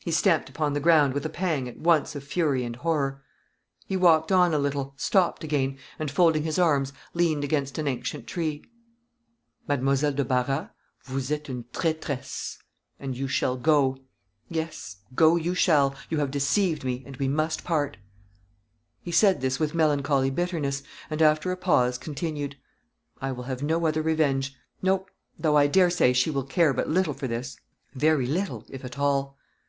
[0.00, 3.24] He stamped upon the ground with a pang at once of fury and horror.
[3.86, 8.28] He walked on a little, stopped again, and folding his arms, leaned against an ancient
[8.28, 8.62] tree.
[9.66, 10.68] "Mademoiselle de Barras,
[11.06, 12.58] vous êtes une traîtresse,
[13.00, 13.96] and you shall go.
[14.48, 17.96] Yes, go you shall; you have deceived me, and we must part."
[19.02, 22.54] He said this with melancholy bitterness; and, after a pause, continued:
[23.20, 24.54] "I will have no other revenge.
[24.80, 25.06] No;
[25.36, 27.56] though, I dare say, she will care but little for this;
[27.92, 29.36] very little, if at all."